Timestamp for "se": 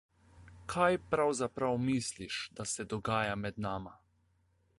2.73-2.87